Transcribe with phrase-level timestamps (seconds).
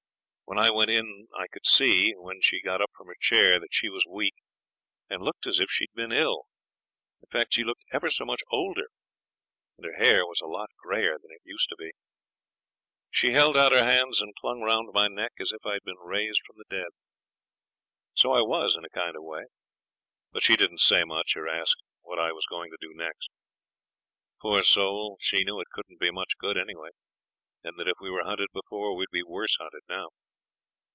[0.51, 3.73] When I went in I could see, when she got up from her chair, that
[3.73, 4.33] she was weak,
[5.09, 6.43] and looked as if she'd been ill.
[7.49, 8.89] She looked ever so much older,
[9.77, 11.91] and her hair was a lot grayer than it used to be.
[13.11, 16.41] She held out her arms and clung round my neck as if I'd been raised
[16.45, 16.89] from the dead.
[18.13, 19.45] So I was in a kind of a way.
[20.33, 23.29] But she didn't say much, or ask what I was going to do next.
[24.41, 25.17] Poor soul!
[25.21, 26.89] she knew it couldn't be much good anyway;
[27.63, 30.09] and that if we were hunted before, we'd be worse hunted now.